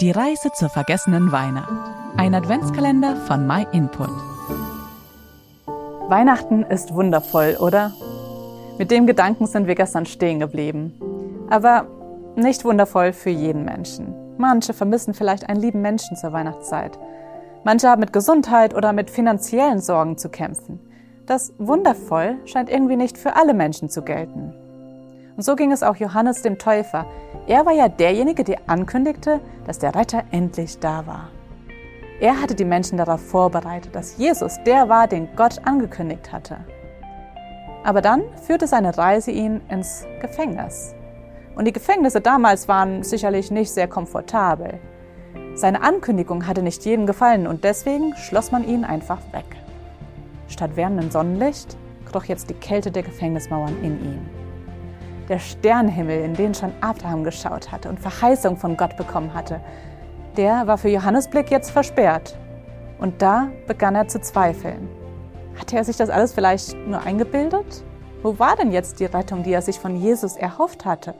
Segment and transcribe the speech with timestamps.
[0.00, 1.72] Die Reise zur vergessenen Weihnacht.
[2.16, 4.10] Ein Adventskalender von MyInput.
[6.08, 7.90] Weihnachten ist wundervoll, oder?
[8.78, 10.92] Mit dem Gedanken sind wir gestern stehen geblieben.
[11.50, 11.86] Aber
[12.36, 14.14] nicht wundervoll für jeden Menschen.
[14.36, 16.96] Manche vermissen vielleicht einen lieben Menschen zur Weihnachtszeit.
[17.64, 20.78] Manche haben mit Gesundheit oder mit finanziellen Sorgen zu kämpfen.
[21.26, 24.54] Das wundervoll scheint irgendwie nicht für alle Menschen zu gelten.
[25.38, 27.06] Und so ging es auch Johannes dem Täufer.
[27.46, 31.28] Er war ja derjenige, der ankündigte, dass der Retter endlich da war.
[32.18, 36.56] Er hatte die Menschen darauf vorbereitet, dass Jesus der war, den Gott angekündigt hatte.
[37.84, 40.96] Aber dann führte seine Reise ihn ins Gefängnis.
[41.54, 44.80] Und die Gefängnisse damals waren sicherlich nicht sehr komfortabel.
[45.54, 49.56] Seine Ankündigung hatte nicht jedem gefallen und deswegen schloss man ihn einfach weg.
[50.48, 51.76] Statt wärmendem Sonnenlicht
[52.10, 54.37] kroch jetzt die Kälte der Gefängnismauern in ihn
[55.28, 59.60] der Sternenhimmel, in den schon Abraham geschaut hatte und Verheißung von Gott bekommen hatte,
[60.36, 62.38] der war für Johannes Blick jetzt versperrt.
[62.98, 64.88] Und da begann er zu zweifeln.
[65.58, 67.84] Hatte er sich das alles vielleicht nur eingebildet?
[68.22, 71.14] Wo war denn jetzt die Rettung, die er sich von Jesus erhofft hatte?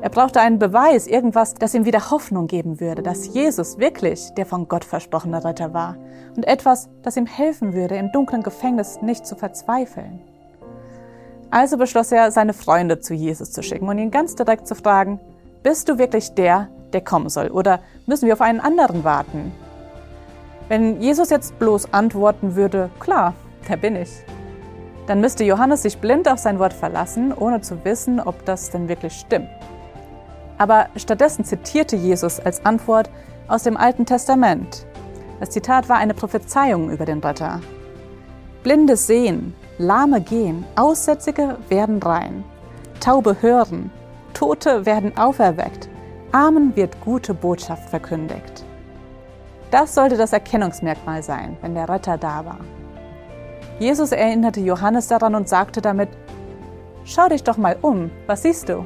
[0.00, 4.46] Er brauchte einen Beweis, irgendwas, das ihm wieder Hoffnung geben würde, dass Jesus wirklich der
[4.46, 5.96] von Gott versprochene Retter war
[6.34, 10.20] und etwas, das ihm helfen würde, im dunklen Gefängnis nicht zu verzweifeln.
[11.52, 15.20] Also beschloss er, seine Freunde zu Jesus zu schicken und ihn ganz direkt zu fragen,
[15.62, 19.52] bist du wirklich der, der kommen soll, oder müssen wir auf einen anderen warten?
[20.68, 23.34] Wenn Jesus jetzt bloß antworten würde, klar,
[23.68, 24.08] der bin ich,
[25.06, 28.88] dann müsste Johannes sich blind auf sein Wort verlassen, ohne zu wissen, ob das denn
[28.88, 29.50] wirklich stimmt.
[30.56, 33.10] Aber stattdessen zitierte Jesus als Antwort
[33.48, 34.86] aus dem Alten Testament.
[35.38, 37.60] Das Zitat war eine Prophezeiung über den Retter.
[38.62, 42.44] Blinde sehen, Lahme gehen, Aussätzige werden rein,
[43.00, 43.90] Taube hören,
[44.32, 45.88] Tote werden auferweckt,
[46.30, 48.64] Armen wird gute Botschaft verkündigt.
[49.72, 52.60] Das sollte das Erkennungsmerkmal sein, wenn der Retter da war.
[53.80, 56.10] Jesus erinnerte Johannes daran und sagte damit,
[57.04, 58.84] Schau dich doch mal um, was siehst du?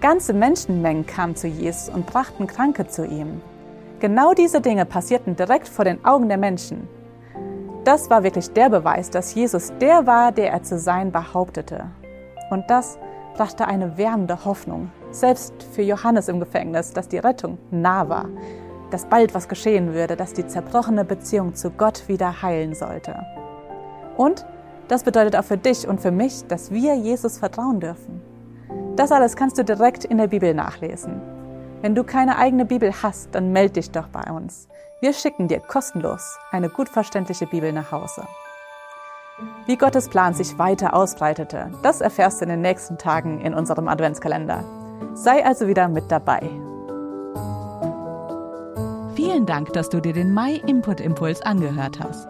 [0.00, 3.40] Ganze Menschenmengen kamen zu Jesus und brachten Kranke zu ihm.
[3.98, 6.88] Genau diese Dinge passierten direkt vor den Augen der Menschen.
[7.84, 11.86] Das war wirklich der Beweis, dass Jesus der war, der er zu sein behauptete.
[12.50, 12.96] Und das
[13.34, 18.28] brachte eine wärmende Hoffnung, selbst für Johannes im Gefängnis, dass die Rettung nah war,
[18.90, 23.18] dass bald was geschehen würde, dass die zerbrochene Beziehung zu Gott wieder heilen sollte.
[24.16, 24.46] Und
[24.86, 28.20] das bedeutet auch für dich und für mich, dass wir Jesus vertrauen dürfen.
[28.94, 31.20] Das alles kannst du direkt in der Bibel nachlesen.
[31.82, 34.68] Wenn du keine eigene Bibel hast, dann melde dich doch bei uns.
[35.00, 38.22] Wir schicken dir kostenlos eine gut verständliche Bibel nach Hause.
[39.66, 43.88] Wie Gottes Plan sich weiter ausbreitete, das erfährst du in den nächsten Tagen in unserem
[43.88, 44.62] Adventskalender.
[45.14, 46.48] Sei also wieder mit dabei.
[49.16, 52.28] Vielen Dank, dass du dir den My Input Impuls angehört hast.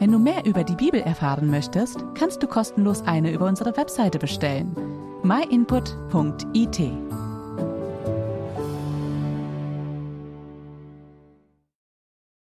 [0.00, 4.18] Wenn du mehr über die Bibel erfahren möchtest, kannst du kostenlos eine über unsere Webseite
[4.18, 4.76] bestellen.
[5.22, 6.80] myinput.it